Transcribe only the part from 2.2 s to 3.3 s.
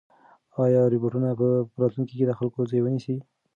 د خلکو ځای ونیسي؟